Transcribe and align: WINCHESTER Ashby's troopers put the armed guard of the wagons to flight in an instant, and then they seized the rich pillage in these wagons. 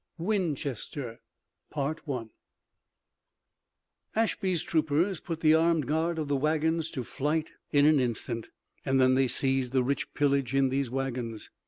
WINCHESTER 0.17 1.19
Ashby's 4.15 4.63
troopers 4.63 5.19
put 5.19 5.41
the 5.41 5.53
armed 5.53 5.85
guard 5.85 6.17
of 6.17 6.27
the 6.27 6.35
wagons 6.35 6.89
to 6.89 7.03
flight 7.03 7.51
in 7.71 7.85
an 7.85 7.99
instant, 7.99 8.47
and 8.83 8.99
then 8.99 9.13
they 9.13 9.27
seized 9.27 9.73
the 9.73 9.83
rich 9.83 10.11
pillage 10.15 10.55
in 10.55 10.69
these 10.69 10.89
wagons. 10.89 11.51